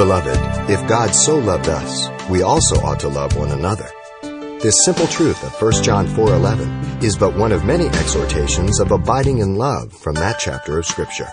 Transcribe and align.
Beloved, 0.00 0.70
if 0.70 0.88
God 0.88 1.10
so 1.14 1.36
loved 1.36 1.68
us, 1.68 2.08
we 2.30 2.40
also 2.40 2.74
ought 2.76 3.00
to 3.00 3.08
love 3.08 3.36
one 3.36 3.50
another. 3.50 3.86
This 4.62 4.82
simple 4.82 5.06
truth 5.06 5.44
of 5.44 5.52
1 5.60 5.82
John 5.82 6.06
4:11 6.06 7.04
is 7.04 7.18
but 7.18 7.36
one 7.36 7.52
of 7.52 7.66
many 7.66 7.86
exhortations 7.88 8.80
of 8.80 8.92
abiding 8.92 9.40
in 9.40 9.56
love 9.56 9.92
from 9.92 10.14
that 10.14 10.38
chapter 10.38 10.78
of 10.78 10.86
scripture. 10.86 11.28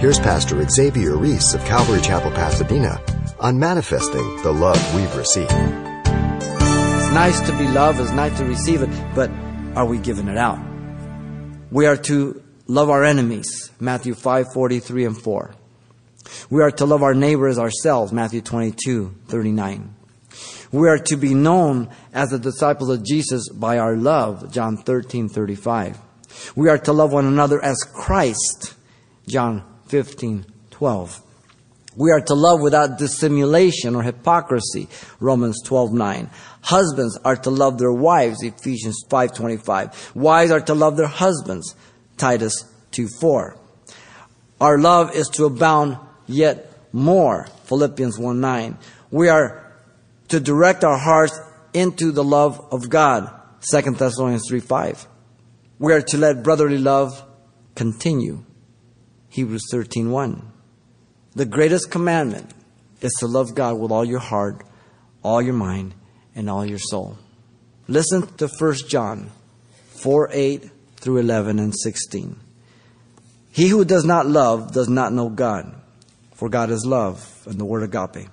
Here's 0.00 0.18
Pastor 0.18 0.66
Xavier 0.66 1.18
Reese 1.18 1.52
of 1.52 1.62
Calvary 1.66 2.00
Chapel, 2.00 2.30
Pasadena, 2.30 2.98
on 3.38 3.58
manifesting 3.58 4.42
the 4.42 4.52
love 4.52 4.80
we've 4.94 5.14
received. 5.14 5.52
It's 5.52 7.12
nice 7.12 7.42
to 7.42 7.52
be 7.58 7.68
loved, 7.68 8.00
it's 8.00 8.12
nice 8.12 8.38
to 8.38 8.46
receive 8.46 8.80
it, 8.80 8.88
but 9.14 9.30
are 9.76 9.84
we 9.84 9.98
giving 9.98 10.28
it 10.28 10.38
out? 10.38 10.58
We 11.70 11.84
are 11.84 11.98
to 12.08 12.42
love 12.68 12.88
our 12.88 13.04
enemies, 13.04 13.70
Matthew 13.80 14.14
5, 14.14 14.50
43 14.54 15.04
and 15.04 15.18
4. 15.20 15.54
We 16.50 16.62
are 16.62 16.70
to 16.72 16.86
love 16.86 17.02
our 17.02 17.14
neighbor 17.14 17.48
as 17.48 17.58
ourselves, 17.58 18.12
Matthew 18.12 18.40
22, 18.40 19.14
39. 19.26 19.94
We 20.72 20.88
are 20.88 20.98
to 20.98 21.16
be 21.16 21.34
known 21.34 21.90
as 22.14 22.30
the 22.30 22.38
disciples 22.38 22.88
of 22.88 23.04
Jesus 23.04 23.48
by 23.50 23.78
our 23.78 23.96
love, 23.96 24.52
John 24.52 24.76
13, 24.78 25.28
35. 25.28 25.98
We 26.56 26.68
are 26.68 26.78
to 26.78 26.92
love 26.92 27.12
one 27.12 27.26
another 27.26 27.62
as 27.62 27.82
Christ, 27.84 28.74
John 29.28 29.64
15, 29.88 30.46
12. 30.70 31.22
We 31.94 32.10
are 32.10 32.22
to 32.22 32.34
love 32.34 32.62
without 32.62 32.96
dissimulation 32.96 33.94
or 33.94 34.02
hypocrisy, 34.02 34.88
Romans 35.20 35.60
12, 35.62 35.92
9. 35.92 36.30
Husbands 36.62 37.18
are 37.22 37.36
to 37.36 37.50
love 37.50 37.76
their 37.76 37.92
wives, 37.92 38.42
Ephesians 38.42 39.04
5, 39.10 39.34
25. 39.34 40.12
Wives 40.14 40.50
are 40.50 40.60
to 40.62 40.74
love 40.74 40.96
their 40.96 41.06
husbands, 41.06 41.76
Titus 42.16 42.64
2, 42.92 43.08
4. 43.20 43.58
Our 44.58 44.78
love 44.78 45.14
is 45.14 45.28
to 45.30 45.44
abound 45.44 45.98
yet 46.32 46.72
more. 46.92 47.46
Philippians 47.64 48.18
1 48.18 48.40
9. 48.40 48.78
We 49.10 49.28
are 49.28 49.72
to 50.28 50.40
direct 50.40 50.84
our 50.84 50.98
hearts 50.98 51.38
into 51.72 52.12
the 52.12 52.24
love 52.24 52.60
of 52.70 52.88
God. 52.88 53.30
2 53.70 53.82
Thessalonians 53.92 54.44
3 54.48 54.60
5. 54.60 55.06
We 55.78 55.92
are 55.92 56.02
to 56.02 56.18
let 56.18 56.42
brotherly 56.42 56.78
love 56.78 57.24
continue. 57.74 58.44
Hebrews 59.28 59.68
13 59.70 60.10
1. 60.10 60.52
The 61.34 61.46
greatest 61.46 61.90
commandment 61.90 62.52
is 63.00 63.12
to 63.20 63.26
love 63.26 63.54
God 63.54 63.78
with 63.78 63.90
all 63.90 64.04
your 64.04 64.20
heart, 64.20 64.64
all 65.22 65.40
your 65.40 65.54
mind, 65.54 65.94
and 66.34 66.50
all 66.50 66.64
your 66.64 66.78
soul. 66.78 67.18
Listen 67.88 68.26
to 68.36 68.48
1 68.48 68.74
John 68.88 69.30
4 69.88 70.28
8 70.32 70.70
through 70.96 71.18
11 71.18 71.58
and 71.58 71.74
16. 71.74 72.38
He 73.50 73.68
who 73.68 73.84
does 73.84 74.04
not 74.04 74.26
love 74.26 74.72
does 74.72 74.88
not 74.88 75.12
know 75.12 75.28
God 75.28 75.81
for 76.42 76.48
God 76.48 76.70
is 76.70 76.84
love, 76.84 77.46
and 77.46 77.56
the 77.56 77.64
word 77.64 77.84
agape. 77.84 78.28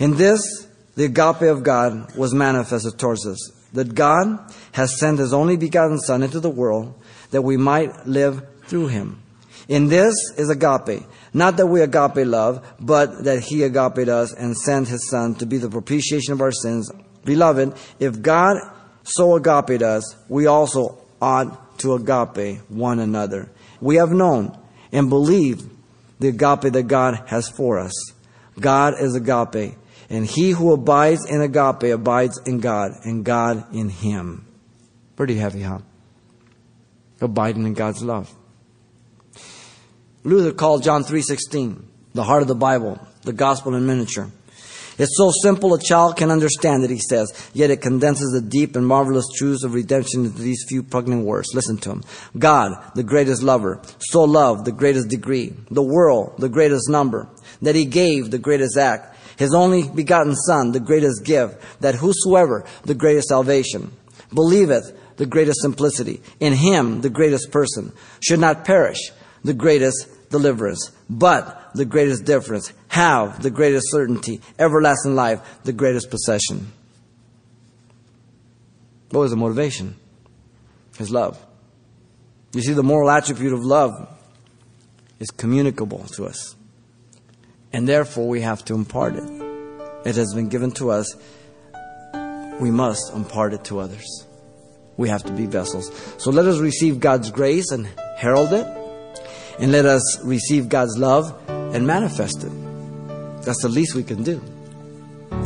In 0.00 0.16
this, 0.16 0.66
the 0.96 1.04
agape 1.04 1.42
of 1.42 1.62
God 1.62 2.16
was 2.16 2.34
manifested 2.34 2.98
towards 2.98 3.24
us, 3.28 3.38
that 3.74 3.94
God 3.94 4.52
has 4.72 4.98
sent 4.98 5.20
his 5.20 5.32
only 5.32 5.56
begotten 5.56 6.00
Son 6.00 6.24
into 6.24 6.40
the 6.40 6.50
world 6.50 7.00
that 7.30 7.42
we 7.42 7.56
might 7.56 8.08
live 8.08 8.42
through 8.64 8.88
him. 8.88 9.22
In 9.68 9.86
this 9.86 10.16
is 10.36 10.50
agape, 10.50 11.04
not 11.32 11.58
that 11.58 11.68
we 11.68 11.82
agape 11.82 12.26
love, 12.26 12.66
but 12.80 13.22
that 13.22 13.38
he 13.38 13.62
agape 13.62 14.08
us 14.08 14.32
and 14.32 14.56
sent 14.56 14.88
his 14.88 15.08
Son 15.08 15.36
to 15.36 15.46
be 15.46 15.58
the 15.58 15.70
propitiation 15.70 16.32
of 16.32 16.40
our 16.40 16.50
sins. 16.50 16.90
Beloved, 17.24 17.76
if 18.00 18.20
God 18.20 18.56
so 19.04 19.36
agape 19.36 19.80
us, 19.80 20.16
we 20.28 20.46
also 20.46 20.98
ought 21.20 21.78
to 21.78 21.94
agape 21.94 22.62
one 22.68 22.98
another. 22.98 23.48
We 23.80 23.94
have 23.94 24.10
known 24.10 24.58
and 24.90 25.08
believed 25.08 25.70
the 26.22 26.28
agape 26.28 26.72
that 26.72 26.84
God 26.84 27.24
has 27.26 27.48
for 27.48 27.78
us. 27.78 27.92
God 28.58 28.94
is 28.98 29.14
agape, 29.14 29.74
and 30.08 30.24
he 30.24 30.50
who 30.50 30.72
abides 30.72 31.24
in 31.28 31.40
agape 31.40 31.92
abides 31.92 32.40
in 32.46 32.60
God, 32.60 32.92
and 33.04 33.24
God 33.24 33.74
in 33.74 33.88
him. 33.88 34.46
Pretty 35.16 35.34
heavy, 35.34 35.62
huh? 35.62 35.80
Abiding 37.20 37.66
in 37.66 37.74
God's 37.74 38.02
love. 38.02 38.34
Luther 40.24 40.52
called 40.52 40.82
John 40.82 41.04
3:16 41.04 41.88
the 42.14 42.22
heart 42.22 42.42
of 42.42 42.48
the 42.48 42.54
Bible, 42.54 43.00
the 43.22 43.32
gospel 43.32 43.74
in 43.74 43.86
miniature. 43.86 44.30
It's 44.98 45.16
so 45.16 45.30
simple 45.42 45.74
a 45.74 45.78
child 45.78 46.16
can 46.16 46.30
understand 46.30 46.84
it, 46.84 46.90
he 46.90 46.98
says, 46.98 47.32
yet 47.54 47.70
it 47.70 47.80
condenses 47.80 48.32
the 48.32 48.46
deep 48.46 48.76
and 48.76 48.86
marvelous 48.86 49.26
truths 49.36 49.64
of 49.64 49.74
redemption 49.74 50.26
into 50.26 50.42
these 50.42 50.64
few 50.68 50.82
pregnant 50.82 51.24
words. 51.24 51.48
Listen 51.54 51.78
to 51.78 51.90
him. 51.90 52.02
God, 52.38 52.72
the 52.94 53.02
greatest 53.02 53.42
lover, 53.42 53.80
so 53.98 54.24
loved 54.24 54.64
the 54.64 54.72
greatest 54.72 55.08
degree, 55.08 55.54
the 55.70 55.82
world, 55.82 56.34
the 56.38 56.48
greatest 56.48 56.88
number, 56.88 57.28
that 57.62 57.74
he 57.74 57.84
gave 57.84 58.30
the 58.30 58.38
greatest 58.38 58.76
act, 58.76 59.16
his 59.36 59.54
only 59.54 59.88
begotten 59.88 60.34
Son, 60.34 60.72
the 60.72 60.80
greatest 60.80 61.24
gift, 61.24 61.60
that 61.80 61.94
whosoever, 61.94 62.64
the 62.84 62.94
greatest 62.94 63.28
salvation, 63.28 63.92
believeth 64.34 64.92
the 65.16 65.26
greatest 65.26 65.60
simplicity, 65.60 66.20
in 66.40 66.52
him, 66.52 67.00
the 67.00 67.10
greatest 67.10 67.50
person, 67.50 67.92
should 68.20 68.40
not 68.40 68.64
perish, 68.64 68.98
the 69.44 69.54
greatest 69.54 70.08
deliverance, 70.30 70.90
but 71.08 71.70
the 71.74 71.84
greatest 71.84 72.24
difference, 72.24 72.72
have 72.92 73.42
the 73.42 73.50
greatest 73.50 73.90
certainty, 73.90 74.38
everlasting 74.58 75.14
life, 75.14 75.40
the 75.64 75.72
greatest 75.72 76.10
possession. 76.10 76.70
What 79.10 79.20
was 79.20 79.30
the 79.30 79.36
motivation? 79.38 79.96
His 80.98 81.10
love. 81.10 81.42
You 82.52 82.60
see, 82.60 82.74
the 82.74 82.82
moral 82.82 83.08
attribute 83.08 83.54
of 83.54 83.60
love 83.60 84.14
is 85.20 85.30
communicable 85.30 86.04
to 86.16 86.26
us. 86.26 86.54
And 87.72 87.88
therefore, 87.88 88.28
we 88.28 88.42
have 88.42 88.62
to 88.66 88.74
impart 88.74 89.16
it. 89.16 89.24
It 90.04 90.16
has 90.16 90.34
been 90.34 90.50
given 90.50 90.70
to 90.72 90.90
us. 90.90 91.16
We 92.60 92.70
must 92.70 93.14
impart 93.14 93.54
it 93.54 93.64
to 93.64 93.78
others. 93.78 94.26
We 94.98 95.08
have 95.08 95.22
to 95.22 95.32
be 95.32 95.46
vessels. 95.46 95.90
So 96.18 96.30
let 96.30 96.44
us 96.44 96.58
receive 96.58 97.00
God's 97.00 97.30
grace 97.30 97.70
and 97.70 97.86
herald 98.18 98.52
it. 98.52 98.66
And 99.58 99.72
let 99.72 99.86
us 99.86 100.22
receive 100.22 100.68
God's 100.68 100.98
love 100.98 101.34
and 101.48 101.86
manifest 101.86 102.44
it. 102.44 102.61
That's 103.42 103.62
the 103.62 103.68
least 103.68 103.94
we 103.94 104.02
can 104.02 104.22
do 104.22 104.40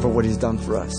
for 0.00 0.08
what 0.08 0.24
He's 0.24 0.36
done 0.36 0.58
for 0.58 0.76
us. 0.76 0.94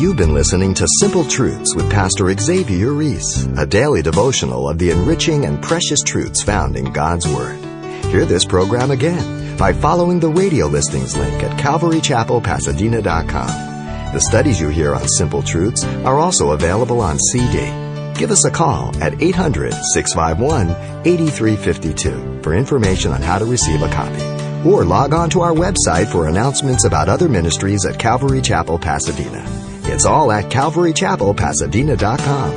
You've 0.00 0.16
been 0.16 0.32
listening 0.32 0.74
to 0.74 0.86
Simple 1.00 1.24
Truths 1.24 1.74
with 1.74 1.90
Pastor 1.90 2.32
Xavier 2.32 2.92
Reese, 2.92 3.46
a 3.58 3.66
daily 3.66 4.00
devotional 4.00 4.68
of 4.68 4.78
the 4.78 4.92
enriching 4.92 5.44
and 5.44 5.60
precious 5.60 6.02
truths 6.02 6.40
found 6.40 6.76
in 6.76 6.92
God's 6.92 7.26
Word. 7.26 7.58
Hear 8.04 8.24
this 8.24 8.44
program 8.44 8.92
again 8.92 9.56
by 9.56 9.72
following 9.72 10.20
the 10.20 10.28
radio 10.28 10.68
listings 10.68 11.16
link 11.16 11.42
at 11.42 11.58
calvarychapelpasadena.com. 11.58 14.14
The 14.14 14.20
studies 14.20 14.60
you 14.60 14.68
hear 14.68 14.94
on 14.94 15.08
Simple 15.08 15.42
Truths 15.42 15.82
are 15.84 16.20
also 16.20 16.52
available 16.52 17.00
on 17.00 17.18
CD. 17.18 17.87
Give 18.18 18.30
us 18.32 18.44
a 18.44 18.50
call 18.50 19.00
at 19.00 19.22
800 19.22 19.72
651 19.72 20.70
8352 21.06 22.42
for 22.42 22.52
information 22.52 23.12
on 23.12 23.22
how 23.22 23.38
to 23.38 23.44
receive 23.44 23.80
a 23.80 23.88
copy. 23.88 24.20
Or 24.68 24.84
log 24.84 25.14
on 25.14 25.30
to 25.30 25.42
our 25.42 25.52
website 25.52 26.10
for 26.10 26.26
announcements 26.26 26.82
about 26.82 27.08
other 27.08 27.28
ministries 27.28 27.86
at 27.86 28.00
Calvary 28.00 28.42
Chapel, 28.42 28.76
Pasadena. 28.76 29.44
It's 29.84 30.04
all 30.04 30.32
at 30.32 30.46
calvarychapelpasadena.com. 30.46 32.50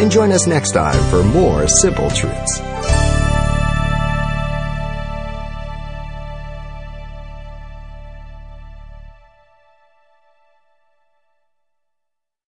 And 0.00 0.10
join 0.10 0.32
us 0.32 0.48
next 0.48 0.72
time 0.72 1.08
for 1.10 1.22
more 1.22 1.68
simple 1.68 2.10
truths. 2.10 2.58